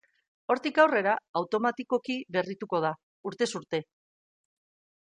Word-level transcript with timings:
Hortik 0.53 0.79
aurrera, 0.83 1.13
automatikoki 1.41 2.17
berrituko 2.39 2.83
da, 2.87 2.93
urtez 3.33 3.51
urte. 3.63 3.85